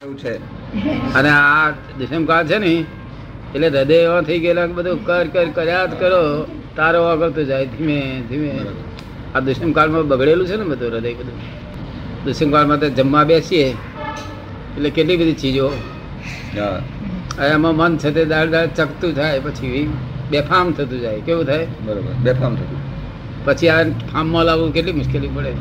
છે. 0.00 0.38
અને 1.16 1.28
આ 1.28 1.72
દુષ્મકાળ 1.98 2.46
છે 2.46 2.58
ને 2.58 2.72
એટલે 3.54 3.68
હૃદય 3.68 3.96
એવા 4.06 4.20
થઈ 4.20 4.40
ગયેલા 4.40 4.66
બધું 4.78 4.98
કર 5.06 5.26
કર 5.34 5.46
કર્યા 5.56 5.86
જ 5.90 5.92
કરો 6.00 6.18
તારો 6.76 7.00
આગળ 7.12 7.30
તો 7.36 7.42
જાય 7.50 7.66
ધીમે 7.66 8.22
ધીમે. 8.28 8.50
આ 9.34 9.40
દુષ્મકાળમાં 9.40 10.08
બગડેલું 10.10 10.46
છે 10.46 10.56
ને 10.56 10.64
બધું 10.64 10.90
હૃદય 10.92 11.12
બધું. 11.20 11.38
દુષ્મકાળમાં 12.24 12.78
તો 12.82 12.88
જમવા 12.98 13.24
બેસીએ 13.30 13.68
એટલે 14.76 14.90
કેટલી 14.90 15.16
બધી 15.16 15.38
ચીજો. 15.42 15.68
એમાં 17.54 17.74
મન 17.76 17.96
છે 17.96 18.10
તે 18.16 18.24
દાળ 18.32 18.48
દાળ 18.54 18.68
ચકતું 18.76 19.14
થાય 19.14 19.40
પછી 19.40 19.88
બેફામ 20.30 20.66
થતું 20.76 21.00
જાય 21.04 21.20
કેવું 21.20 21.44
થાય? 21.46 21.66
બરોબર 21.86 22.12
બેફામ 22.26 22.52
થતું 22.54 22.80
પછી 23.46 23.72
આ 23.76 23.80
ફાર્મમાં 24.12 24.44
લાવવું 24.44 24.70
કેટલી 24.76 24.96
મુશ્કેલી 25.00 25.32
પડે. 25.36 25.52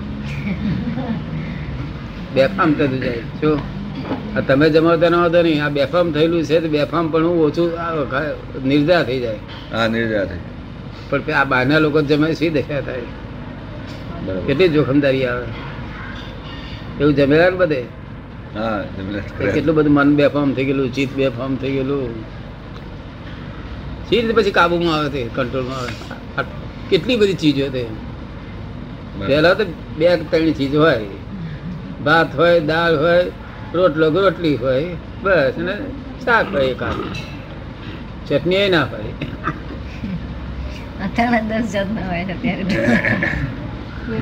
બેફામ 2.35 2.69
થતું 2.77 2.99
જાય 3.07 3.23
શું? 3.39 3.57
તમે 4.47 4.65
જમાવતા 4.69 5.09
ન 5.09 5.15
વાંધો 5.15 5.39
નહીં 5.45 5.63
આ 5.65 5.69
બેફામ 5.77 6.07
થયેલું 6.15 6.43
છે 6.43 6.57
તો 6.63 6.67
બેફામ 6.75 7.05
પણ 7.11 7.25
હું 7.27 7.37
ઓછું 7.45 7.67
નિર્જા 8.69 9.01
થઈ 9.07 9.19
જાય. 9.23 9.39
હા 9.73 9.87
નિર્જા 9.87 10.25
થઈ 10.29 10.41
પણ 11.09 11.31
આ 11.41 11.45
બહારના 11.51 11.79
લોકો 11.85 11.99
જમે 12.09 12.27
શી 12.39 12.51
દશા 12.55 12.81
થાય? 12.87 13.07
કેટલી 14.47 14.69
જોખમદારી 14.69 15.25
આવે. 15.25 15.47
એવું 16.99 17.13
જમેલા 17.15 17.49
ને 17.49 17.57
બધે? 17.61 17.81
કેટલું 19.53 19.75
બધું 19.75 19.93
મન 19.93 20.09
બેફામ 20.15 20.49
થઈ 20.55 20.65
ગયેલું 20.65 20.89
ચિત્ત 20.93 21.11
બેફામ 21.19 21.51
થઈ 21.61 21.73
ગયેલું. 21.75 22.13
સી 24.07 24.21
રીતે 24.21 24.33
પછી 24.37 24.51
કાબુમાં 24.51 24.95
આવે 24.97 25.09
છે 25.09 25.21
કંટ્રોલમાં 25.35 25.79
આવે? 25.79 25.93
કેટલી 26.89 27.17
બધી 27.21 27.39
ચીજો 27.43 27.67
તે. 27.75 27.83
પહેલા 29.27 29.53
તો 29.53 29.63
બે 29.97 30.05
ત્રણ 30.31 30.51
ચીજ 30.59 30.75
હોય. 30.75 30.99
ભાત 32.05 32.29
હોય 32.39 32.59
દાળ 32.69 32.93
હોય 33.03 33.23
રોટલો 33.77 34.05
રોટલી 34.17 34.57
હોય 34.57 34.91
બસ 35.23 35.55
અને 35.61 35.75
શાક 36.23 36.45
હોય 36.53 36.69
એકાદ. 36.71 36.97
ચટણી 38.27 38.61
એ 38.61 38.69
ના 38.69 38.85
હોય. 38.85 39.13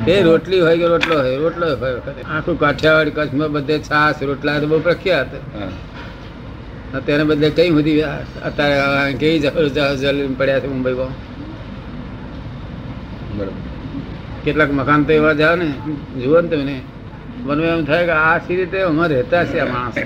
એ 0.07 0.23
રોટલી 0.23 0.61
હોય 0.61 0.77
કે 0.77 0.87
રોટલો 0.87 1.15
હોય 1.17 1.37
રોટલો 1.39 1.67
હોય. 1.77 1.97
આખું 2.27 2.57
કાઠિયાવાડ 2.59 3.11
કચ્છમાં 3.17 3.51
બધે 3.55 3.77
છાસ 3.81 4.17
રોટલા 4.23 4.59
તો 4.61 4.67
બહુ 4.67 4.79
પ્રખ્યાત. 4.81 5.31
હા. 5.53 5.71
અત્યારે 6.97 7.23
બધે 7.29 7.49
કઈ 7.57 7.71
બધી 7.71 8.01
અત્યારે 8.49 9.17
કેવી 9.19 9.41
જલ 10.01 10.19
પડ્યા 10.37 10.61
છે 10.61 10.67
મુંબઈમાં 10.67 11.13
બરોબર. 13.29 13.53
કેટલાક 14.43 14.71
મકાન 14.71 15.01
તો 15.05 15.11
એવા 15.13 15.35
જાવ 15.35 15.55
ને. 15.57 15.67
જુઓ 16.15 16.41
ને 16.41 16.47
તમે. 16.51 16.75
મને 17.41 17.63
એમ 17.67 17.85
થાય 17.85 18.05
કે 18.05 18.13
આ 18.13 18.35
સી 18.45 18.57
રીતે 18.59 18.77
અમારે 18.81 19.13
રહેતા 19.15 19.45
છે 19.45 19.63
માણસ. 19.73 19.97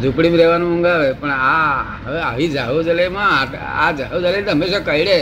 ઝૂંપડીમાં 0.00 0.40
રહેવાનું 0.40 0.70
મંગાવે 0.76 1.08
પણ 1.20 1.32
આ 1.48 1.76
હવે 2.04 2.20
આવી 2.28 2.50
જાહો 2.56 2.78
જલેમાં 2.82 3.48
આ 3.78 3.88
જાહો 3.98 4.16
જલે 4.24 4.38
હંમેશા 4.48 4.82
કઈડે. 4.88 5.18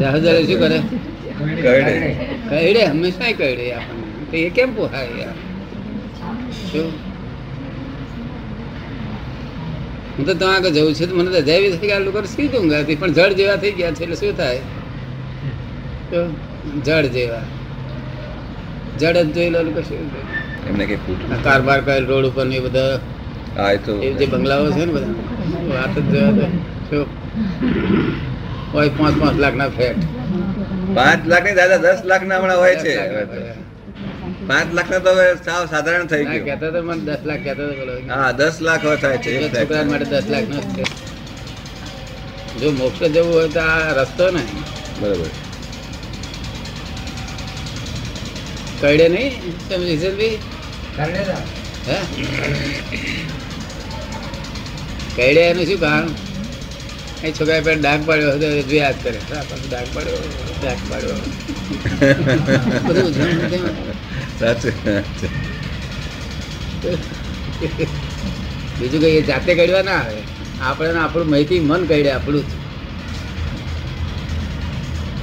જાહો 0.00 0.18
જલે 0.18 0.40
શું 0.48 0.58
કરે? 0.62 0.78
કઈડે. 2.50 2.82
હંમેશા 2.86 3.32
કઈડે 3.40 3.64
આપણને. 3.74 4.06
તો 4.30 4.36
એ 4.38 4.48
કેમ 4.50 4.70
પોહાય 4.74 5.12
યાર? 5.20 5.36
શું 6.62 6.88
હું 10.16 10.24
તો 10.26 10.34
ત્યાં 10.34 10.56
આગળ 10.56 10.72
જવું 10.76 10.94
છે 10.94 11.06
તો 11.06 11.14
મને 11.14 11.30
રજા 11.36 11.56
એવી 11.58 11.72
થઈ 11.76 11.88
ગયા 11.90 12.06
લોકો 12.06 12.20
સીધું 12.34 12.60
ઊંઘ 12.64 12.98
પણ 13.00 13.12
જળ 13.18 13.32
જેવા 13.40 13.58
થઈ 13.62 13.74
ગયા 13.78 13.94
છે 13.96 14.04
એટલે 14.04 14.16
શું 14.22 14.36
થાય? 14.36 14.62
જળ 16.82 17.06
જેવા. 17.10 17.44
જડ 18.94 19.16
જ 19.26 19.36
જોઈ 19.36 19.50
લો 19.50 19.60
કશું 19.76 20.06
એમને 20.64 20.84
કઈ 20.86 20.98
કારબાર 21.44 21.80
કરેલ 21.82 22.04
રોડ 22.06 22.26
ઉપર 22.26 22.46
ને 22.46 22.58
બધા 22.60 22.94
તો 23.80 23.92
એ 24.00 24.08
જે 24.14 24.26
બંગલાઓ 24.28 24.66
છે 24.70 24.82
ને 24.82 24.92
બધા 24.92 25.14
વાત 25.70 25.94
જ 26.02 26.12
જોયા 26.12 26.50
તો 26.88 26.98
હોય 28.72 28.90
પાંચ 28.92 29.16
પાંચ 29.20 29.36
લાખના 29.38 29.70
ફ્લેટ. 29.70 29.98
પાંચ 30.96 31.20
લાખની 31.26 31.56
દાદા 31.58 31.80
દસ 31.84 32.00
લાખ 32.04 32.24
ના 32.24 32.38
હમણાં 32.38 32.58
હોય 32.58 32.76
છે. 32.76 32.94
પાંચ 34.48 34.68
લાખ 34.72 34.88
ના 34.88 35.00
તો 35.00 35.10
હવે 35.12 35.26
સાવ 35.40 35.62
સાધારણ 35.72 36.08
થઈ 36.08 36.24
ના, 36.24 36.32
ગયું. 36.34 36.46
કહેતા 36.48 36.70
તો 36.70 36.80
મને 36.82 37.02
દસ 37.08 37.22
લાખ 37.24 37.42
કહેતા 37.42 37.66
તો 37.70 38.12
હા 38.12 38.30
દસ 38.34 38.56
લાખ 38.60 38.84
થાય 39.02 39.18
છે 39.18 39.30
છોકરા 39.52 39.84
માટે 39.84 40.06
દસ 40.12 40.26
લાખ 40.28 40.46
નો 40.50 40.58
છે. 40.76 40.84
જો 42.60 42.68
મોક્ષ 42.72 43.00
જવું 43.08 43.30
હોય 43.30 43.48
તો 43.50 43.60
આ 43.66 43.92
રસ્તો 43.98 44.26
ને 44.30 44.42
બરોબર. 45.00 45.30
કઈડે 48.80 49.06
નહીં? 49.08 49.32
તમે 49.68 49.84
જીસનભાઈ 49.90 50.38
હે? 51.88 51.98
કઈડે 55.16 55.42
એનું 55.50 55.66
શું 55.70 55.80
કારણ 55.84 56.10
એ 57.22 57.32
છોકરા 57.36 57.60
પર 57.66 57.76
ડાક 57.84 58.00
પાડ્યો 58.08 58.30
હતો 58.34 58.46
એ 58.54 58.76
યાદ 58.78 58.96
કરે. 59.04 59.18
ડાક 59.70 59.88
પાડ્યો 59.94 60.18
ડાક 60.62 60.80
પાડ્યો. 60.90 61.16
બધું 62.86 63.12
સાચું 64.40 64.72
સાચું. 64.84 65.30
બીજું 68.78 69.00
કઈ 69.02 69.22
જાતે 69.30 69.50
કડવા 69.54 69.84
ના 69.88 69.98
આવે. 70.02 70.22
આપણે 70.60 70.98
આપણું 71.04 71.30
માહિતી 71.32 71.60
મન 71.70 71.82
કઈડે 71.90 72.10
આપણું 72.12 72.44
જ. 72.48 72.50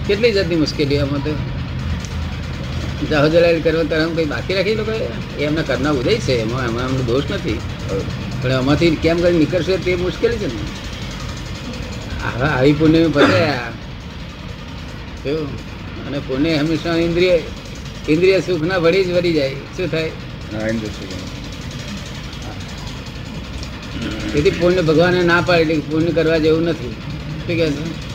કેટલી 0.08 0.34
જાતની 0.34 0.60
મુશ્કેલી 0.64 1.00
આમાં 1.00 1.22
તો? 1.26 1.34
જાહો 3.02 3.28
જલાલ 3.30 3.62
કરવા 3.62 3.84
કંઈ 3.84 4.16
કઈ 4.16 4.26
બાકી 4.26 4.54
રાખી 4.54 4.76
લોકો 4.76 4.94
એમના 5.38 5.62
કરના 5.62 5.92
ઉદય 5.92 6.20
છે 6.20 6.34
એમાં 6.36 6.66
એમાં 6.66 6.86
એમનો 6.86 7.04
દોષ 7.04 7.26
નથી. 7.30 7.60
પણ 8.42 8.52
એમાંથી 8.52 8.96
કેમ 8.96 9.22
કરી 9.22 9.38
નીકળશે 9.38 9.78
તે 9.78 9.96
મુશ્કેલી 9.96 10.38
છે 10.38 10.48
ને. 10.48 10.62
આવા 12.22 12.48
આવી 12.50 12.74
પુણ્ય 12.74 13.08
ફસાયા 13.08 13.72
એવું. 15.24 15.50
અને 16.06 16.20
પુણ્ય 16.20 16.56
હંમેશા 16.56 16.96
ઇન્દ્રિય 16.98 17.36
ઇન્દ્રિય 18.08 18.40
સુખના 18.40 18.78
વળી 18.78 19.04
જ 19.04 19.12
વળી 19.12 19.34
જાય. 19.34 19.56
શું 19.78 19.88
થાય. 19.88 20.12
તેથી 24.34 24.52
પુણ્ય 24.52 24.82
ભગવાને 24.82 25.24
ના 25.24 25.42
પાડેલી 25.42 25.74
એટલે 25.74 25.90
પુણ્ય 25.90 26.12
કરવા 26.12 26.38
જેવું 26.38 26.64
નથી. 26.64 26.94
શું 27.48 27.56
કહે 27.58 27.66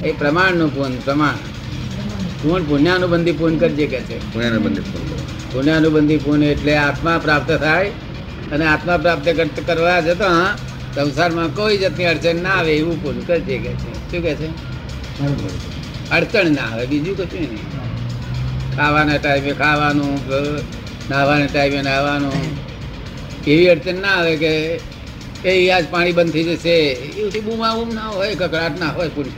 એ 0.04 0.10
પ્રમાણનું 0.12 0.70
પૂન 0.74 0.94
પ્રમાણ. 0.96 1.38
પૂન 2.42 2.62
પુણ્યાનુબંધી 2.64 3.32
પૂન 3.32 3.54
કરજે 3.58 3.86
કે 3.86 4.00
છે. 4.00 4.16
પુણ્યાનુબંધી 4.32 4.80
ફોન 4.80 5.02
પુણ્યાનુબંધી 5.52 6.18
પૂન 6.18 6.42
એટલે 6.42 6.74
આત્મા 6.76 7.18
પ્રાપ્ત 7.18 7.50
થાય 7.52 7.90
અને 8.52 8.64
આત્મા 8.66 8.96
પ્રાપ્ત 8.96 9.60
કરવા 9.66 10.00
જતા 10.00 10.42
સંસારમાં 10.94 11.48
કોઈ 11.54 11.78
જાતની 11.78 12.04
અડચણ 12.04 12.42
ના 12.42 12.54
આવે 12.58 12.72
એવું 12.76 12.96
પૂન 13.02 13.18
કરજે 13.20 13.56
કે 13.58 13.72
છે. 13.72 13.90
શું 14.10 14.22
કે 14.22 14.34
છે? 14.34 14.48
અડચણ 16.10 16.50
ના 16.50 16.66
આવે 16.72 16.84
બીજું 16.86 17.16
કશું 17.16 17.40
નહીં. 17.40 17.64
ખાવાના 18.76 19.16
ટાઈમે 19.16 19.52
ખાવાનું 19.52 20.14
નાહવાના 21.10 21.46
ટાઈમે 21.46 21.80
નાહવાનું. 21.82 22.38
એવી 23.46 23.68
અડચણ 23.68 23.94
ના 23.94 24.08
આવે 24.08 24.36
કે 24.36 24.52
એ 25.44 25.70
આજ 25.70 25.84
પાણી 25.90 26.12
બંધ 26.12 26.32
થઈ 26.32 26.44
જશે. 26.44 26.74
એવું 27.18 27.44
બૂમા 27.44 27.74
બૂમ 27.74 27.90
ના 27.94 28.08
હોય 28.08 28.34
કકડાટ 28.34 28.80
ના 28.80 28.92
હોય 28.96 29.08
પૂરી 29.08 29.34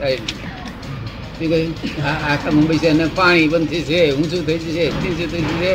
આખા 2.29 2.51
મુંબઈ 2.51 2.77
છે 2.77 2.89
પાણી 3.15 3.47
બંધ 3.47 3.69
થઈ 3.69 3.83
છે 3.83 3.99
ઊંચું 4.11 4.41
થઈ 4.45 4.59
જશે, 4.59 4.85
નીચું 5.01 5.27
થઈ 5.31 5.43
જશે. 5.49 5.73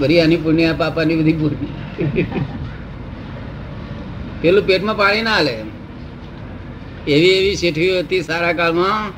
બધી 0.00 0.20
આની 0.20 0.36
પુણ્ય, 0.36 0.72
પાપાની 0.78 1.16
બધી 1.16 1.32
પુણ્ય. 1.32 1.68
પેલું 4.42 4.64
પેટમાં 4.66 4.96
પાણી 4.96 5.22
ના 5.22 5.34
હાલે. 5.34 5.54
એવી 7.08 7.32
એવી 7.38 7.56
શેઠીઓ 7.56 7.98
હતી 7.98 8.22
સારા 8.22 8.52
કાળમાં 8.52 9.12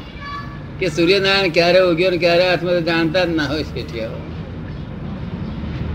કે 0.78 0.86
સૂર્યનારાયણ 0.88 1.54
ક્યારે 1.56 1.80
ઉગ્યો 1.90 2.10
ને 2.10 2.18
ક્યારે 2.24 2.44
હાથમાં 2.48 2.84
જાણતા 2.84 3.24
જ 3.24 3.28
ના 3.36 3.48
હોય 3.52 3.62
શેઠિયાઓ 3.62 4.20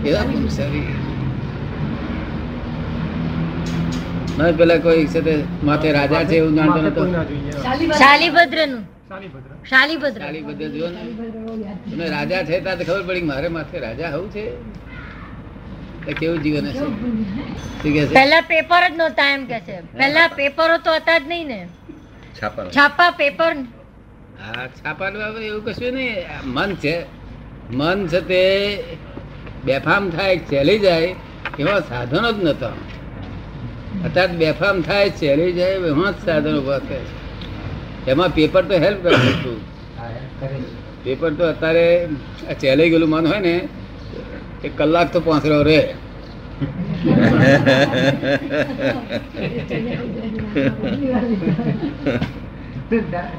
એવા 0.06 0.24
પુરુષારી 0.30 0.97
ના 4.38 4.52
પેલા 4.52 4.78
કોઈ 4.78 5.06
છે 5.06 5.20
તે 5.20 5.34
માથે 5.62 5.88
રાજા 5.92 6.24
છે 6.24 6.36
એવું 6.36 6.54
જાણતો 6.56 6.80
નતો. 6.82 7.02
શાલીભદ્રનું 8.00 8.82
શાલીભદ્ર. 9.70 10.18
ચાલી 10.18 10.42
બધે 10.42 10.66
ને. 10.88 11.00
તમે 11.90 12.06
રાજા 12.08 12.42
છે 12.44 12.56
ત્યાં 12.60 12.78
ખબર 12.80 13.02
પડી 13.08 13.26
મારે 13.30 13.48
માથે 13.48 13.76
રાજા 13.78 14.10
હોવું 14.14 14.30
છે? 14.32 14.44
કેવું 16.14 16.38
જીવન 16.42 16.66
હશે? 16.66 16.86
પહેલા 18.14 18.42
પેપર 18.50 18.82
જ 18.84 18.94
નહોતા 18.96 19.28
એમ 19.34 19.42
કે 19.46 19.58
છે. 19.60 19.76
પહેલા 19.98 20.28
પેપરો 20.36 20.76
તો 20.78 20.90
હતા 20.94 21.18
જ 21.18 21.26
નહીં 21.28 21.46
ને. 21.46 21.60
છાપા 22.38 22.64
છાપા 22.70 23.10
પેપર 23.12 23.52
હા 24.40 24.66
છાપાનું 24.78 25.22
હવે 25.22 25.40
એવું 25.46 25.62
કશું 25.64 25.94
નહીં. 25.94 26.16
મન 26.46 26.70
છે. 26.76 26.94
મન 27.70 27.98
છે 28.06 28.20
તે 28.22 28.42
બેફામ 29.64 30.04
થાય 30.10 30.36
ચેલી 30.50 30.78
જાય 30.78 31.10
એવા 31.58 31.80
સાધનો 31.82 32.28
જ 32.32 32.38
નતા 32.44 32.74
અત્યારે 34.06 34.34
બેફામ 34.40 34.76
થાય 34.88 35.08
ચાલી 35.20 35.52
જાય 35.58 35.76
એવા 35.78 36.10
જ 36.14 36.16
સાધનો 36.26 36.58
ઊભા 36.60 36.80
થાય 36.88 37.06
એમાં 38.12 38.30
પેપર 38.36 38.62
તો 38.70 38.74
હેલ્પ 38.84 39.00
કરે 39.04 39.16
છું. 39.42 39.58
પેપર 41.04 41.30
તો 41.38 41.44
અત્યારે 41.52 41.86
આ 42.50 42.54
ચેલાઈ 42.60 42.90
ગયેલું 42.92 43.10
મન 43.14 43.24
હોય 43.30 43.40
ને 43.46 43.54
એક 44.66 44.72
કલાક 44.78 45.08
તો 45.14 45.18
પાંસરો 45.26 45.58
રહે. 45.68 45.82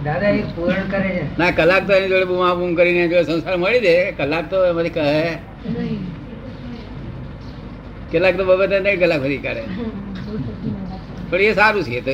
દાદા 0.05 0.31
એક 0.39 0.47
પૂરણ 0.55 0.85
કરે 0.91 1.09
છે. 1.15 1.23
ના 1.39 1.51
કલાક 1.59 1.83
તો 1.87 1.91
એની 1.99 2.11
જોડે 2.13 2.27
બૂમા 2.31 2.53
બૂમ 2.59 2.71
કરીને 2.79 3.03
જો 3.03 3.07
જોડે 3.13 3.23
સંસાર 3.29 3.57
મળી 3.63 3.83
દે. 3.87 3.95
કલાક 4.19 4.45
તો 4.51 4.57
એમાંથી 4.71 4.95
કહે. 4.97 5.07
કેટલાક 8.11 8.35
તો 8.37 8.43
બાબત 8.49 8.73
નહીં 8.85 8.97
કલાક 9.01 9.19
ફરી 9.25 9.41
કાઢે. 9.47 9.63
પણ 11.29 11.41
એ 11.41 11.53
સારું 11.53 11.83
છે 11.83 12.01
તો 12.01 12.11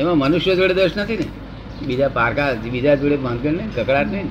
એમાં 0.00 0.18
મનુષ્ય 0.18 0.56
જોડે 0.56 0.74
દોષ 0.74 0.90
નથી 0.96 1.16
ને. 1.16 1.26
બીજા 1.86 2.08
પારકા 2.08 2.52
બીજા 2.52 2.94
જોડે 2.94 3.16
બાંધગણ 3.16 3.52
ને 3.52 3.68
કકડાટ 3.76 4.06
નહીં. 4.06 4.28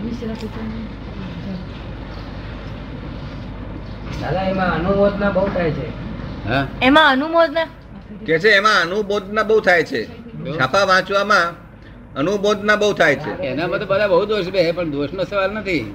દાદા 4.21 4.41
એમાં 4.41 4.73
અનુમોદના 4.75 5.29
બહુ 5.29 5.47
થાય 5.47 5.71
છે. 5.71 5.87
હા? 6.49 6.67
એમાં 6.81 7.11
અનુમોદના? 7.11 7.67
કે 8.25 8.39
છે 8.39 8.49
એમાં 8.49 8.81
અનુબોધના 8.81 9.43
બહુ 9.43 9.59
થાય 9.59 9.83
છે. 9.83 10.01
છાપા 10.59 10.83
વાંચવામાં 10.83 11.45
અનુબોધના 12.15 12.75
બહુ 12.75 12.93
થાય 12.93 13.15
છે. 13.15 13.31
એના 13.41 13.67
તો 13.67 13.85
બધા 13.85 14.07
બહુ 14.07 14.25
દોષ 14.25 14.45
બે 14.45 14.71
પણ 14.71 14.89
દોષનો 14.89 15.23
સવાલ 15.23 15.51
નથી. 15.51 15.93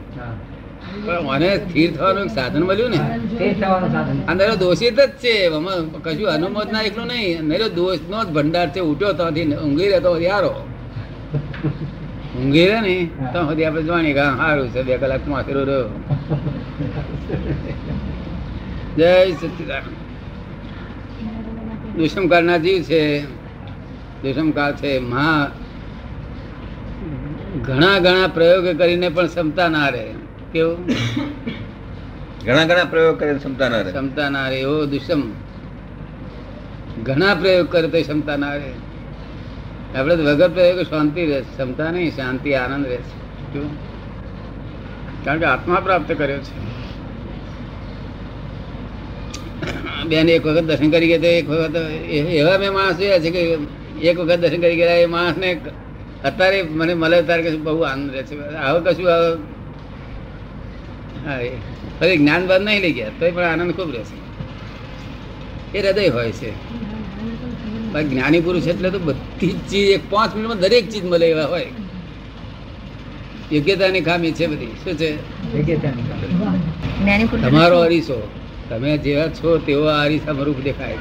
પણ 1.04 1.22
મને 1.22 1.50
સ્થિર 1.56 1.88
થવાનું 1.96 2.24
એક 2.24 2.30
સાધન 2.30 2.62
મળ્યું 2.62 2.90
ને. 2.90 3.00
અંદર 4.28 4.54
દોષિત 4.54 5.00
જ 5.00 5.10
છે. 5.24 5.34
કશું 6.04 6.28
અનુમોદના 6.28 6.80
એકલું 6.82 7.06
નહીં. 7.06 7.42
નરો 7.42 7.68
દોષ 7.68 8.00
નો 8.10 8.18
જ 8.24 8.28
ભંડાર 8.28 8.68
છે. 8.70 8.80
ઉઠ્યો 8.80 9.12
ત્યાંથી 9.12 9.44
ઊંઘી 9.56 9.88
રહેતો 9.88 10.12
યારો 10.20 10.54
ઊંઘી 12.38 12.66
રહે 12.68 12.80
ને 12.80 12.96
તો 13.32 13.38
સુધી 13.48 13.64
આપણે 13.64 14.12
કે 14.12 14.24
સારું 14.40 14.68
છે. 14.68 14.80
બે 14.82 14.96
કલાક 14.96 15.24
માથેરો 15.28 15.62
રહ્યો. 15.64 15.88
જય 18.96 19.32
સચિદાન 19.32 19.86
દુષ્મકાળના 21.96 22.58
જીવ 22.58 22.82
છે. 22.82 23.02
દુષ્મકાળ 24.22 24.72
છે. 24.76 24.92
મહા 24.98 25.50
ઘણા 27.66 27.98
ઘણા 27.98 28.26
પ્રયોગ 28.34 28.66
કરીને 28.78 29.08
પણ 29.08 29.26
ક્ષમતા 29.26 29.68
ના 29.68 29.88
રહે. 29.88 30.08
કેવું? 30.52 30.86
ઘણા 32.46 32.64
ઘણા 32.64 32.84
પ્રયોગ 32.84 33.20
કરે 33.20 33.34
ક્ષમતા 33.34 33.68
ના 33.68 33.80
રહે. 33.80 33.92
ક્ષમતા 33.92 34.28
ના 34.28 34.48
રહે 34.48 34.60
એવો 34.60 34.86
દુષ્મ 34.86 35.22
ઘણા 37.02 37.34
પ્રયોગ 37.34 37.72
કરે 37.72 37.88
તો 37.88 38.00
ક્ષમતા 38.00 38.36
ના 38.36 38.54
રહે. 38.54 38.72
આપણે 39.98 40.16
તો 40.16 40.22
વગર 40.22 40.48
પ્રયોગ 40.48 40.82
શાંતિ 40.82 41.26
રહે 41.26 41.40
ક્ષમતા 41.40 41.90
નહીં 41.90 42.16
શાંતિ 42.16 42.54
આનંદ 42.54 42.86
રહે. 42.86 42.96
છે? 42.96 43.60
કારણ 45.24 45.38
કે 45.38 45.44
આત્મા 45.44 45.80
પ્રાપ્ત 45.80 46.12
કર્યો 46.12 46.38
છે. 46.38 46.68
બેન 50.06 50.28
એક 50.28 50.46
વખત 50.46 50.64
દર્શન 50.64 50.90
કરી 50.90 51.08
ગયા 51.08 51.30
એક 51.30 51.48
વખત 51.48 51.76
એવા 51.76 52.58
મેં 52.58 52.72
માણસ 52.72 52.96
જોયા 52.96 53.18
છે 53.18 53.30
કે 53.30 53.40
એક 54.02 54.18
વખત 54.18 54.36
દર્શન 54.36 54.60
કરી 54.60 54.76
ગયા 54.76 54.94
એ 54.94 55.06
માણસને 55.06 55.60
અત્યારે 56.24 56.62
મને 56.62 56.94
મળે 56.94 57.22
ત્યારે 57.22 57.56
બહુ 57.56 57.80
આનંદ 57.80 58.10
રહે 58.10 58.22
છે. 58.22 58.54
આવો 58.54 58.80
કશું 58.80 59.57
હવે 61.28 61.36
હા 61.36 61.40
એ. 61.40 61.50
ફરી 62.00 62.16
જ્ઞાન 62.16 62.46
બાદ 62.46 62.62
નહીં 62.62 62.80
લઈ 62.82 62.92
ગયા 62.92 63.08
તોય 63.20 63.30
પણ 63.30 63.42
આનંદ 63.42 63.72
ખૂબ 63.72 63.90
રહેશે. 63.90 65.78
એ 65.78 65.82
હૃદય 65.82 66.08
હોય 66.08 66.32
છે. 66.32 66.50
બાકી 67.92 68.08
જ્ઞાની 68.08 68.40
પુરુષ 68.40 68.66
એટલે 68.66 68.90
તો 68.90 68.98
બધી 68.98 69.46
જ 69.46 69.70
ચીજ 69.70 69.88
એક 69.88 70.10
પાંચ 70.10 70.34
મિનિટમાં 70.34 70.58
દરેક 70.58 70.90
ચીજ 70.90 71.04
મળે 71.04 71.26
એવા 71.30 71.44
હોય. 71.44 71.66
યોગ્યતાની 73.52 74.00
ખામી 74.00 74.32
છે 74.32 74.46
બધી. 74.46 74.66
શું 74.66 74.94
છે? 74.94 75.16
તમારો 77.50 77.78
અરીસો. 77.78 78.28
તમે 78.70 78.98
જેવા 78.98 79.28
છો 79.28 79.58
તેવો 79.58 79.84
આ 79.84 80.04
અરીસામાં 80.04 80.44
રૂપ 80.44 80.60
દેખાય. 80.60 80.94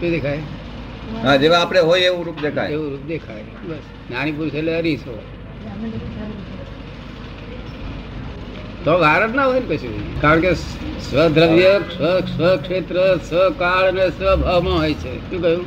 શું 0.00 0.10
દેખાય? 0.10 0.38
હા 1.22 1.36
જેવા 1.36 1.58
આપણે 1.58 1.80
હોય 1.80 2.00
એવું 2.00 2.24
રૂપ 2.24 2.40
દેખાય. 2.42 2.70
એવું 2.70 2.90
રૂપ 2.90 3.06
દેખાય. 3.06 3.42
બસ. 3.42 3.76
જ્ઞાની 4.08 4.32
પુરુષ 4.32 4.54
એટલે 4.54 4.74
અરીસો. 4.74 5.22
તો 8.84 8.92
વાર 8.98 9.20
જ 9.28 9.34
ના 9.34 9.46
હોય 9.46 9.60
ને 9.60 9.76
કશું 9.76 10.20
કારણ 10.20 10.40
કે 10.40 10.52
સ્વદ્રવ્ય 11.06 11.72
સ્વ 11.92 12.04
સ્વક્ષેત્ર 12.32 12.96
સ્વકાળ 13.28 13.84
અને 13.88 14.06
સ્વભાવમાં 14.10 14.78
હોય 14.78 14.94
છે. 14.94 15.12
શું 15.30 15.42
કહ્યું? 15.42 15.66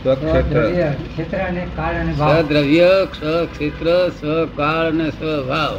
ક્ષેત્ર 0.00 1.38
અને 1.38 1.66
કાળ 1.76 1.96
સ્વદ્રવ્ય 2.12 2.90
સ્વક્ષેત્ર 3.18 3.86
સ્વકાળ 4.20 4.86
અને 4.86 5.08
સ્વભાવ. 5.10 5.74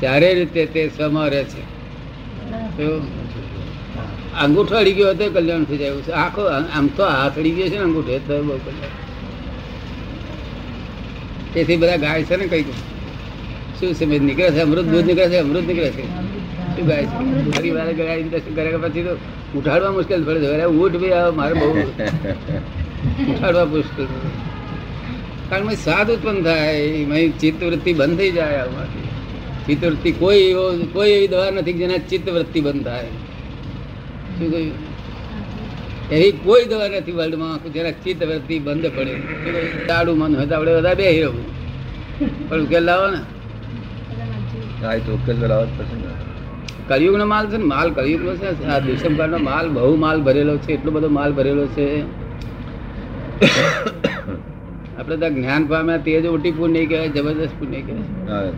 ચારે 0.00 0.34
રીતે 0.34 0.66
તે 0.66 0.82
સ્વમાં 0.96 1.28
રહે 1.28 1.42
છે? 1.44 1.62
અંગૂઠો 4.42 4.76
અડી 4.76 4.92
ગયો 4.92 5.10
હતો 5.10 5.30
કલ્યાણ 5.30 5.64
થઈ 5.64 5.76
જાય 5.76 5.90
છે. 5.90 6.12
આખો 6.12 6.42
આમ 6.76 6.86
તો 6.96 7.04
હાથ 7.04 7.38
અડી 7.38 7.50
ગયો 7.50 7.68
છે 7.68 7.78
ને 7.78 7.84
અંગૂઠે 7.84 8.18
તો 8.18 8.42
બહુ 8.42 8.58
કલ્યાણ. 8.66 8.96
તેથી 11.54 11.76
બધા 11.76 11.96
ગાય 11.96 12.22
છે 12.22 12.36
ને 12.36 12.46
કંઈક. 12.46 12.66
શું 13.80 14.08
મેં 14.08 14.22
નીકળે 14.22 14.50
છે? 14.50 14.60
અમૃત 14.60 14.84
દૂધ 14.84 15.06
નીકળે 15.06 15.28
છે? 15.28 15.36
અમૃત 15.36 15.66
નીકળે 15.66 15.90
છે? 15.90 16.04
શું 16.76 16.86
ગાય 16.86 17.04
છે? 17.04 17.50
ફરી 17.50 17.70
વાર 17.70 17.92
ગયા 17.92 18.16
દર્શન 18.16 18.54
કર્યા 18.54 18.78
પછી 18.78 19.02
તો 19.02 19.12
ઉઠાડવા 19.58 19.90
મુશ્કેલ 19.90 20.24
પડે 20.24 20.40
છે. 20.40 20.46
અરે 20.46 20.66
ભાઈ 20.66 21.10
આવે, 21.10 21.36
મારે 21.36 21.54
બહુ 21.54 21.68
ઉઠાડવા 23.30 23.64
મુશ્કેલ 23.64 24.06
કારણ 25.50 25.68
કે 25.68 25.76
સાદ 25.76 26.10
ઉત્પન્ન 26.10 26.42
થાય, 26.42 26.74
એમાં 26.74 27.38
ચિત્તવૃત્તિ 27.38 27.92
બંધ 27.92 28.18
થઈ 28.18 28.30
જાય 28.30 28.56
આમાંથી. 28.56 29.06
ચિત્તવૃત્તિ 29.66 30.12
કોઈ 30.12 30.36
એવો, 30.36 30.64
કોઈ 30.92 31.10
એવી 31.10 31.28
દવા 31.28 31.50
નથી 31.50 31.72
જેના 31.72 31.96
ચિત્તવૃત્તિ 31.96 32.60
બંધ 32.60 32.84
થાય. 32.84 33.10
શું 34.38 34.50
કહ્યું? 34.50 34.72
એવી 36.10 36.32
કોઈ 36.32 36.64
દવા 36.64 36.88
નથી 36.88 37.12
વર્લ્ડમાં 37.12 37.72
જેના 37.72 37.90
ચિત્તવૃત્તિ 37.90 38.58
બંધ 38.58 38.86
પડે. 38.96 39.14
શું 39.14 39.52
કહ્યું? 39.52 39.86
દાડું 39.86 40.18
મન 40.18 40.36
હોય 40.36 40.46
તો 40.46 40.54
આપણે 40.54 40.72
બધા 40.74 40.94
બે 40.94 41.06
રહેવું 41.10 41.44
પણ 42.48 42.60
ઉકેલ 42.60 42.84
લાવો 42.84 43.10
ને. 43.10 43.20
હા 44.82 44.94
એ 44.94 45.00
લાવવો. 45.42 45.66
કળિયુગનો 46.88 47.26
માલ 47.26 47.44
છે 47.50 47.56
ને 47.56 47.64
માલ 47.64 47.88
કળિયુગનો 47.92 48.34
છે. 48.36 48.66
આ 48.66 48.78
દુષ્મકાળનો 48.78 49.38
માલ 49.38 49.66
બહુ 49.70 49.94
માલ 49.96 50.18
ભરેલો 50.22 50.56
છે 50.58 50.72
એટલો 50.72 50.90
બધો 50.90 51.08
માલ 51.18 51.32
ભરેલો 51.32 51.66
છે. 51.66 51.86
આપણે 54.98 55.16
તો 55.16 55.28
જ્ઞાન 55.28 55.66
પામ્યા 55.66 55.96
તે 56.06 56.20
જ 56.22 56.26
ઓટી 56.26 56.52
પુણ્ય 56.52 56.84
કહેવાય 56.86 57.08
જબરદસ્ત 57.08 57.54
પુણ્ય 57.58 57.80
કહેવાય. 57.82 58.52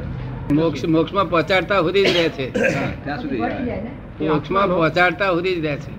મોક્ષ 0.52 0.85
મોક્ષમાં 0.97 1.26
પહોંચાડતા 1.30 1.80
સુધી 1.80 2.04
જ 2.04 2.12
રહે 2.16 2.28
છે. 2.28 2.47
મોક્ષ 2.50 3.04
ત્યાં 3.04 3.18
સુધી 3.21 4.28
મોક્ષમાં 4.28 4.66
પહોંચાડતા 4.68 5.28
સુધી 5.30 5.56
જ 5.56 5.66
રહે 5.66 5.76
છે. 5.76 5.92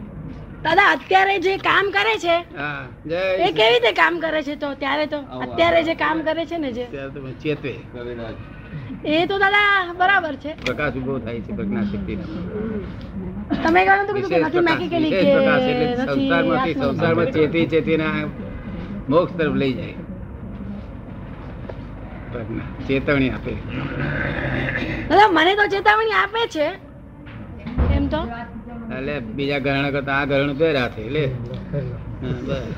દાદા 0.63 0.88
અત્યારે 0.91 1.36
જે 1.39 1.53
કામ 1.57 1.86
કરે 1.91 2.15
છે 2.25 2.36
એ 2.36 3.51
કેવી 3.51 3.69
રીતે 3.69 3.91
કામ 3.91 4.19
કરે 4.19 4.41
છે 4.43 4.55
તો? 4.55 4.74
ત્યારે 4.74 5.05
તો 5.05 5.19
અત્યારે 5.39 5.84
જે 5.84 5.95
કામ 5.95 6.17
કરે 6.22 6.45
છે 6.45 6.57
ને 6.57 6.72
જે? 6.72 6.86
ચેતવે. 7.43 7.74
એ 9.03 9.27
તો 9.27 9.36
દાદા 9.39 9.93
બરાબર 10.00 10.36
છે. 10.43 10.51
પ્રકાશ 10.65 10.96
ઊભો 10.98 11.13
થાય 11.20 11.41
છે 11.46 11.51
પ્રજ્ઞા 11.58 11.86
શક્તિ. 11.91 12.13
તમે 13.63 13.81
કહ્યું 13.86 14.05
તો 14.08 14.13
કીધું 14.13 14.31
કે 14.31 14.38
નથી 14.41 14.62
મેકેનિકલી 14.67 15.12
વિશેષ 15.13 15.34
પ્રકાશ 15.38 15.65
એટલે 15.72 15.88
કે 15.88 15.96
સંસારમાંથી 16.12 16.75
સંસારમાં 16.81 17.29
ચેતી 17.36 17.65
ચેતી 17.74 17.98
ના 17.98 18.20
મોક્ષ 19.10 19.34
તરફ 19.38 19.55
લઈ 19.62 19.74
જાય. 19.74 19.98
પ્રજ્ઞા 22.31 22.70
ચેતવણી 22.88 23.31
આપે. 23.38 23.53
દાદા 25.10 25.29
મને 25.38 25.51
તો 25.60 25.65
ચેતવણી 25.74 26.15
આપે 26.22 26.41
છે. 26.55 26.67
એમ 27.98 28.05
તો? 28.13 28.22
એટલે 28.98 29.15
બીજા 29.36 29.60
ઘરેણા 29.65 29.91
કરતા 29.91 30.17
આ 30.20 30.25
ઘરેણું 30.25 30.58
પહેરા 30.62 30.89
છે 30.96 31.03
લે. 31.15 31.25
હા, 31.72 31.84
બસ. 32.48 32.77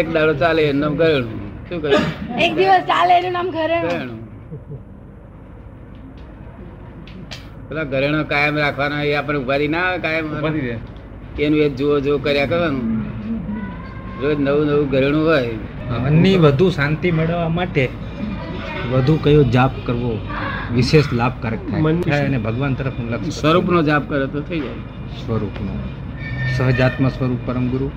એક 0.00 0.06
દાડો 0.14 0.34
ચાલે 0.42 0.62
એનું 0.70 0.80
નામ 0.80 0.94
ઘરેણું. 0.96 1.49
શું 1.70 1.82
કહ્યું 1.82 2.40
એક 2.44 2.52
દિવસ 2.58 2.82
ચાલે 2.90 3.12
એનું 3.18 3.32
નામ 3.32 3.48
ઘરેણું. 3.50 4.18
પેલા 7.68 7.86
ઘરેણો 7.92 8.22
કાયમ 8.24 8.56
રાખવાના 8.58 9.02
એ 9.02 9.12
આપણે 9.14 9.38
ઉભારી 9.38 9.68
ના 9.68 9.82
કાયમ. 9.96 10.26
એનું 11.44 11.60
એક 11.66 11.76
જુઓ 11.76 12.00
જુઓ 12.00 12.18
કર્યા 12.18 12.46
કરવાનું. 12.46 12.86
રોજ 14.22 14.38
નવું 14.40 14.64
નવું 14.66 14.88
ઘરેણું 14.90 15.24
હોય. 15.28 15.52
મનની 16.04 16.36
વધુ 16.36 16.70
શાંતિ 16.70 17.08
મેળવવા 17.10 17.48
માટે 17.48 17.84
વધુ 18.92 19.14
કયો 19.24 19.42
જાપ 19.56 19.72
કરવો 19.86 20.12
વિશેષ 20.74 21.06
લાભકારક 21.12 21.62
થાય? 21.70 21.96
થાય 22.10 22.26
અને 22.26 22.38
ભગવાન 22.38 22.74
તરફનું 22.74 23.08
લક્ષ 23.12 23.40
સ્વરૂપનો 23.40 23.80
જાપ 23.82 24.02
કરે 24.08 24.26
તો 24.26 24.40
થઈ 24.40 24.60
જાય. 24.60 24.78
સ્વરૂપનો. 25.22 25.72
સહજાત્મા 26.56 27.08
સ્વરૂપ 27.08 27.40
પરમ 27.46 27.66
ગુરુ. 27.68 27.88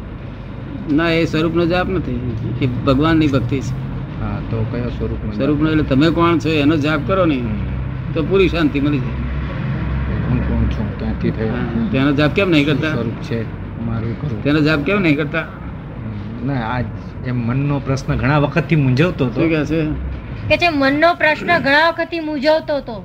ના 0.91 1.09
એ 1.09 1.25
સ્વરૂપનો 1.25 1.65
જાપ 1.65 1.89
નથી. 1.89 2.37
એ 2.61 2.67
ભગવાનની 2.67 3.27
ભક્તિ 3.27 3.59
છે. 3.59 3.71
હા 4.21 4.39
તો 4.51 4.65
કયો 4.71 4.89
સ્વરૂપનો 4.89 5.31
સ્વરૂપનો 5.31 5.69
એટલે 5.71 5.83
તમે 5.83 6.09
કોણ 6.09 6.39
છો 6.39 6.49
એનો 6.49 6.77
જાપ 6.77 6.99
કરો 7.07 7.25
ને. 7.25 7.41
તો 8.13 8.23
પૂરી 8.23 8.49
શાંતિ 8.49 8.79
મળી 8.79 8.99
જાય. 8.99 9.09
હું 9.09 10.47
કોણ 10.47 10.63
છું? 10.63 10.99
ક્યાંથી 10.99 11.31
થયો? 11.31 11.53
તેનો 11.91 12.11
જાપ 12.11 12.31
કેમ 12.31 12.49
નહીં 12.49 12.65
કરતા? 12.65 12.91
સ્વરૂપ 12.91 13.13
છે? 13.13 13.41
મારું 13.85 14.21
કરું? 14.21 14.43
તેનો 14.43 14.59
જાપ 14.59 14.79
કેમ 14.79 15.01
નહીં 15.01 15.15
કરતા? 15.15 15.43
ના 16.45 16.61
આજ 16.61 16.85
એમ 17.25 17.35
મનનો 17.35 17.79
પ્રશ્ન 17.79 18.15
ઘણા 18.15 18.37
વખતથી 18.37 18.75
મૂંઝવતો 18.75 19.25
હતો. 19.25 19.41
કે 19.41 19.65
છે? 19.65 19.85
કે 20.49 20.57
છે 20.57 20.69
મનનો 20.69 21.13
પ્રશ્ન 21.13 21.59
ઘણા 21.59 21.89
વખતથી 21.89 22.19
મૂંઝવતો 22.19 22.75
હતો. 22.75 23.03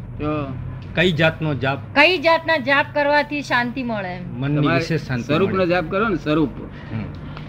કઈ 0.94 1.12
જાતનો 1.12 1.54
જાપ? 1.54 1.78
કઈ 1.94 2.18
જાતના 2.18 2.56
જાપ 2.56 2.86
કરવાથી 2.94 3.42
શાંતિ 3.42 3.82
મળે 3.82 4.20
મનની 4.38 4.66
વિશેષ 4.66 5.06
શાંતિ 5.06 5.22
સ્વરૂપનો 5.22 5.66
જાપ 5.66 5.84
કરો 5.90 6.08
ને 6.08 6.16
સ્વરૂપ. 6.16 6.50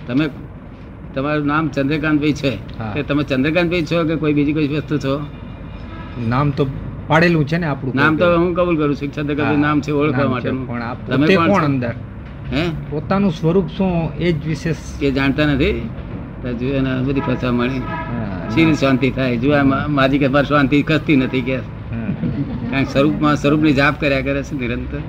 તમે 0.10 0.26
તમારું 1.16 1.46
નામ 1.46 1.68
ચંદ્રકાંતભાઈ 1.70 2.34
છે. 2.34 2.52
કે 2.94 3.02
તમે 3.04 3.24
ચંદ્રકાંતભાઈ 3.24 3.86
છો 3.92 4.04
કે 4.04 4.16
કોઈ 4.16 4.34
બીજી 4.34 4.54
કોઈ 4.54 4.68
વસ્તુ 4.68 4.98
છો? 4.98 5.14
નામ 6.28 6.52
તો 6.52 6.66
પાડેલું 7.08 7.48
છે 7.48 7.58
ને 7.58 7.68
આપણું 7.68 7.96
નામ 7.96 8.18
તો 8.18 8.30
હું 8.38 8.50
કબૂલ 8.56 8.78
કરું 8.78 8.96
છું 8.96 9.14
ચંદ્રકાંતભાઈ 9.14 9.58
નામ 9.58 9.82
છે 9.82 9.92
ઓળખવા 9.92 10.28
માટે 10.28 10.50
પણ 10.50 10.84
તમે 11.08 11.36
કોણ 11.36 11.64
અંદર? 11.64 11.94
હે? 12.54 12.64
પોતાનું 12.90 13.32
સ્વરૂપ 13.32 13.68
શું 13.78 13.94
એ 14.18 14.32
જ 14.32 14.48
વિશેષ 14.48 14.78
એ 15.02 15.12
જાણતા 15.12 15.46
નથી? 15.46 15.74
જો 16.60 16.68
એને 16.80 16.92
બધી 17.08 17.26
ફસા 17.28 17.52
મળી. 17.52 17.82
શીર 18.54 18.74
શાંતિ 18.74 19.12
થાય. 19.12 19.38
જો 19.38 19.50
માજી 19.90 20.20
કે 20.20 20.28
મારી 20.28 20.48
શાંતિ 20.48 20.84
ખસતી 20.84 21.16
નથી 21.16 21.42
કે. 21.42 21.58
કારણ 22.72 22.84
કે 22.84 22.92
સ્વરૂપમાં 22.94 23.36
સ્વરૂપની 23.36 23.74
જાપ 23.74 24.02
કર્યા 24.02 24.22
કરે 24.22 24.42
છે 24.44 24.56
નિરંતર. 24.56 25.02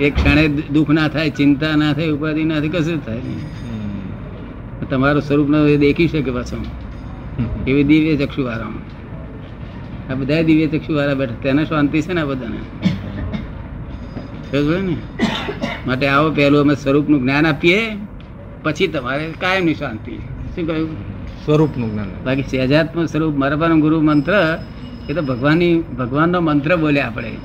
એક 0.00 0.14
ક્ષણે 0.14 0.48
દુઃખ 0.48 0.90
ના 0.90 1.08
થાય 1.08 1.30
ચિંતા 1.30 1.76
ના 1.76 1.92
થાય 1.92 2.08
ઉપાધિ 2.08 2.44
ના 2.44 2.58
થાય 2.58 2.68
કશું 2.68 3.06
થાય 3.06 3.16
નહીં. 3.16 4.88
તમારું 4.90 5.22
સ્વરૂપનો 5.22 5.66
એ 5.66 5.76
દેખી 5.76 6.08
શકે 6.08 6.30
પાછો. 6.30 6.64
એવી 7.66 7.84
દિવ્ય 7.84 8.26
ચક્ષુ 8.26 8.44
વાળામાં 8.44 8.92
આ 10.12 10.14
બધા 10.14 10.42
દિવ્ય 10.42 10.66
ચક્ષુ 10.66 10.94
વાળા 10.94 11.14
બેઠા. 11.14 11.34
તેને 11.42 11.64
શાંતિ 11.64 12.02
છે 12.02 12.12
ને 12.12 12.20
આ 12.20 12.24
બધાને? 12.24 12.58
ને? 14.80 14.96
માટે 15.86 16.06
આવો 16.06 16.30
પહેલું 16.30 16.60
અમે 16.60 16.74
સ્વરૂપનું 16.74 17.22
જ્ઞાન 17.22 17.46
આપીએ 17.46 17.96
પછી 18.62 18.86
તમારે 18.86 19.32
કાયમની 19.40 19.74
શાંતિ. 19.74 20.12
શું 20.54 20.66
કહ્યું? 20.66 20.88
સ્વરૂપનું 21.44 21.92
જ્ઞાન. 21.92 22.24
બાકી 22.24 22.42
સહેજાત્મક 22.42 23.08
સ્વરૂપ 23.08 23.36
મારા 23.36 23.56
ગુરુ 23.56 24.00
મંત્ર 24.00 24.58
એ 25.10 25.12
તો 25.12 25.22
ભગવાનની 25.22 25.80
ભગવાનનો 25.80 26.40
મંત્ર 26.40 26.76
બોલ્યા 26.76 27.06
આપણે. 27.06 27.36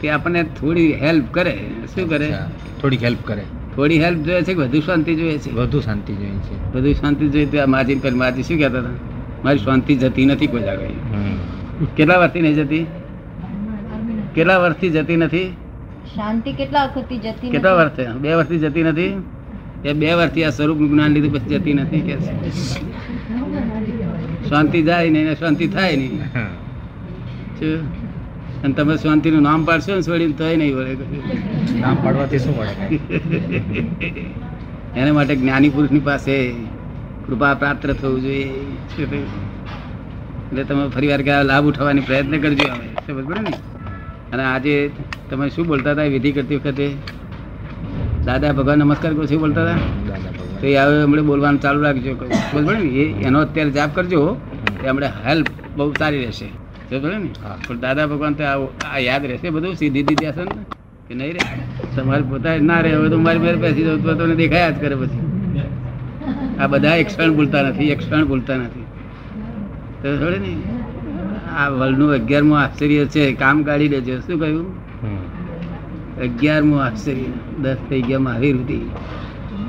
તે 0.00 0.08
આપણને 0.10 0.44
થોડી 0.58 0.92
હેલ્પ 0.94 1.32
કરે. 1.32 1.54
શું 1.94 2.08
કરે? 2.08 2.28
થોડી 2.28 2.80
થોડીક 2.80 3.02
હેલ્પ 3.02 3.24
કરે. 3.24 3.44
થોડી 3.76 3.98
હેલ્પ 3.98 4.24
જોઈએ 4.26 4.42
છે 4.42 4.54
કે 4.54 4.60
વધુ 4.62 4.80
શાંતિ 4.80 5.16
જોઈએ 5.16 5.38
છે? 5.38 5.50
વધુ 5.50 5.80
શાંતિ 5.80 6.12
જોઈએ 6.14 6.40
છે. 6.48 6.54
વધુ 6.74 6.94
શાંતિ 6.94 7.28
જોઈએ 7.28 7.46
તો 7.46 7.62
આ 7.62 7.66
માજી 7.66 7.96
પેલી 7.96 8.16
માજી 8.16 8.42
શું 8.42 8.58
કહેતા 8.58 8.80
હતા? 8.80 8.92
મારી 9.44 9.58
શાંતિ 9.58 9.96
જતી 9.96 10.26
નથી 10.26 10.48
કોઈ 10.48 10.62
જાગે 10.62 10.88
કેટલા 11.96 12.18
વર્ષથી 12.18 12.42
નહીં 12.42 12.56
જતી? 12.56 12.86
કેટલા 14.34 14.58
વર્ષથી 14.58 14.90
જતી 14.90 15.16
નથી? 15.16 15.54
શાંતિ 16.14 16.52
કેટલા 16.52 16.86
વખતથી 16.86 17.18
જતી 17.18 17.50
કેટલા 17.50 17.74
વર્ષે 17.74 18.06
બે 18.22 18.34
વર્ષથી 18.34 18.58
જતી 18.60 18.82
નથી? 18.82 19.16
એ 19.84 19.94
બે 19.94 20.14
વર્ષથી 20.14 20.44
આ 20.44 20.50
સ્વરૂપનું 20.52 20.88
જ્ઞાન 20.90 21.12
લીધું 21.12 21.32
પછી 21.34 21.54
જતી 21.54 21.74
નથી 21.74 22.02
કે 22.02 22.18
શાંતિ 24.50 24.82
જાય 24.82 25.10
નહીં 25.10 25.36
શાંતિ 25.36 25.68
થાય 25.68 25.96
નહીં. 25.96 26.20
શું? 27.58 27.80
અને 28.64 28.74
તમે 28.74 28.96
શાંતિનું 28.96 29.42
નામ 29.42 29.64
પાડશો 29.64 29.94
ને 29.94 30.02
છોડીને 30.02 30.32
તોય 30.32 30.56
નહીં 30.56 30.76
વળે. 30.76 30.96
નામ 31.80 31.96
પાડવાથી 31.96 32.38
શું 32.38 32.56
મળે 32.56 32.74
એના 34.98 35.12
માટે 35.12 35.36
જ્ઞાની 35.36 35.68
પુરુષની 35.68 35.98
પાસે 35.98 36.54
કૃપા 37.26 37.54
પ્રાપ્ત 37.54 37.86
થવું 37.86 38.22
જોઈએ? 38.22 38.48
એટલે 40.50 40.64
તમે 40.64 40.88
ફરી 40.88 41.08
વાર 41.08 41.22
કે 41.22 41.30
આ 41.30 41.42
લાભ 41.42 41.64
ઉઠાવવાની 41.64 42.00
પ્રયત્ન 42.00 42.40
કરજો 42.40 42.68
હવે 42.68 42.88
સમજ 43.06 43.24
પડે 43.24 43.40
ને? 43.40 43.52
અને 44.32 44.42
આજે 44.42 44.90
તમે 45.30 45.48
શું 45.48 45.66
બોલતા 45.66 45.92
હતા 45.92 46.02
વિધિ 46.02 46.32
કરતી 46.32 46.56
વખતે? 46.56 46.88
દાદા 48.24 48.52
ભગવાન 48.52 48.78
નમસ્કાર 48.78 49.12
કરો 49.14 49.26
શું 49.26 49.40
બોલતા 49.40 49.64
હતા? 49.64 49.78
તો 50.60 50.66
એ 50.66 50.76
હવે 50.76 51.02
હમણાં 51.02 51.26
બોલવાનું 51.26 51.60
ચાલુ 51.60 51.82
રાખજો. 51.82 52.14
સમજ 52.14 52.66
પડે 52.66 52.78
ને? 52.78 52.88
એ 52.88 53.04
એનો 53.22 53.40
અત્યારે 53.40 53.70
જાપ 53.70 53.94
કરજો 53.94 54.36
એ 54.84 54.88
હમણાં 54.88 55.10
હેલ્પ 55.26 55.46
બહુ 55.76 55.92
સારી 55.98 56.24
રહેશે. 56.24 56.48
સમજ 56.90 57.04
ને. 57.04 57.30
પણ 57.68 57.80
દાદા 57.80 58.06
ભગવાન 58.06 58.34
તો 58.34 58.44
આ 58.86 58.98
યાદ 58.98 59.24
રહેશે 59.26 59.50
બધું? 59.50 59.74
સીધી 59.74 60.02
દીધી 60.02 60.26
હશે 60.26 60.44
ને? 60.44 60.62
કે 61.08 61.14
નહીં 61.14 61.32
રે? 61.32 61.42
તમારે 61.96 62.22
પોતા 62.30 62.56
ના 62.70 62.80
રહે 62.80 62.92
હવે 62.94 63.08
તો 63.08 63.18
મારી 63.18 63.38
મેરે 63.38 63.56
બેસી 63.56 63.84
જવું 63.84 64.02
તો 64.02 64.14
તમને 64.14 64.34
દેખાયા 64.34 64.70
જ 64.70 64.80
કરે 64.80 64.94
પછી. 64.94 65.20
આ 66.58 66.66
બધા 66.66 66.94
એક 66.94 67.06
ક્ષણ 67.06 67.34
ભૂલતા 67.36 67.62
નથી 67.62 67.90
એક 67.90 67.98
ક્ષણ 67.98 68.24
ભૂલતા 68.24 68.56
નથી. 68.56 68.84
તો 70.02 70.16
થોડે 70.16 70.38
ને 70.38 70.52
આ 71.58 71.68
વર્લ્ડનું 71.68 72.10
અગિયારમું 72.12 72.58
આશ્ચર્ય 72.60 73.04
છે. 73.04 73.32
કામ 73.34 73.62
કાઢી 73.62 73.88
લેજે. 73.88 74.18
શું 74.26 74.40
કહ્યું? 74.40 74.66
અગિયારમું 76.22 76.82
આશ્ચર્ય. 76.84 77.30
દસ 77.62 77.76
થઈ 77.88 78.02
ગયા 78.02 78.18
મારી 78.18 78.52
રૂટી 78.52 78.82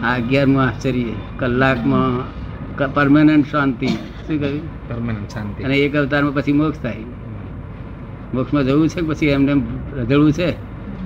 આ 0.04 0.16
અગિયારમું 0.16 0.62
આશ્ચર્ય. 0.64 1.14
કલાકમાં 1.40 2.94
પરમાનન્ટ 2.94 3.48
શાંતિ. 3.48 3.88
શું 4.26 4.38
કહ્યું? 4.40 4.79
Permanent 4.90 5.30
શાંતિ. 5.30 5.64
અને 5.64 5.76
એક 5.78 5.96
અવતારમાં 5.96 6.34
પછી 6.34 6.54
મોક્ષ 6.54 6.80
થાય. 6.80 7.06
મોક્ષમાં 8.34 8.64
જવું 8.64 8.90
છે 8.90 9.02
પછી 9.02 9.28
એમને 9.28 9.52
એમ 9.52 10.32
છે? 10.32 10.56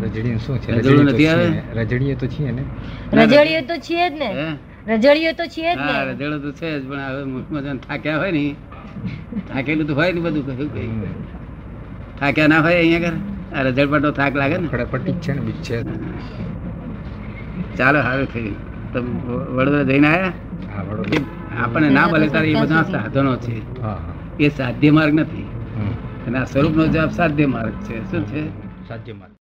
રજડીએ 0.02 0.38
શું 0.38 0.58
છે? 0.60 0.72
રજડું 0.72 1.06
નથી 1.06 1.28
આવે? 1.28 1.63
રજડીએ 1.75 2.16
તો 2.16 2.28
છીએ 2.28 2.52
ને? 2.52 2.63
રજડીએ 3.13 3.62
તો 3.62 3.78
છીએ 3.78 4.10
જ 4.10 4.13
ને. 4.13 4.30
રજડીએ 4.88 5.34
તો 5.34 5.46
છીએ 5.48 5.75
જ 5.75 5.78
હા 5.78 6.04
રજડો 6.04 6.38
તો 6.40 6.52
છે 6.52 6.80
જ 6.80 6.84
પણ 6.90 7.00
હવે 7.00 7.24
મોક્ષમાં 7.24 7.63
જન 7.63 7.78
થાક્યા 7.78 8.18
હોય 8.18 8.32
ને 8.32 8.56
થાકેલું 9.50 9.88
તો 9.88 9.94
હોય 9.94 10.12
ને 10.13 10.20
બધું 10.20 10.46
કહ્યું 10.48 10.70
કઈ. 10.74 10.90
થાક્યા 12.20 12.48
ના 12.48 12.62
હોય 12.62 12.78
અહીંયા 12.78 13.00
ઘર 13.00 13.16
આ 13.56 13.63
રઝળપાટો 13.63 14.12
થાક 14.12 14.36
લાગે 14.36 14.58
ને? 14.58 14.68
ફટાફટ 14.68 15.08
છે 15.22 15.34
ને 15.34 15.42
બીજ 15.42 15.60
છે. 15.62 15.78
ચાલો 17.78 18.02
સારું 18.02 18.28
થયું 18.28 18.56
તમે 18.94 19.10
વડોદરા 19.56 19.84
જઈને 19.84 20.08
આવ્યા? 20.08 20.34
હા 20.75 20.84
વડોદરા. 20.84 21.42
આપણને 21.57 21.89
ના 21.89 22.07
ભલે 22.07 22.27
તારે 22.27 22.51
એ 22.51 22.62
બધા 22.62 22.83
સાધનો 22.83 23.36
છે. 23.36 23.57
એ 24.39 24.50
સાધ્ય 24.50 24.91
માર્ગ 24.91 25.13
નથી. 25.13 25.48
અને 26.27 26.38
આ 26.38 26.43
સ્વરૂપનો 26.43 26.88
જવાબ 26.88 27.10
સાધ્ય 27.10 27.45
માર્ગ 27.45 27.72
છે. 27.72 28.12
શું 28.12 28.27
છે? 28.27 28.50
સાધ્ય 28.88 29.13
માર્ગ. 29.13 29.33